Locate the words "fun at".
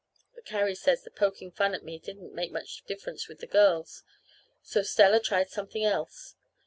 1.51-1.83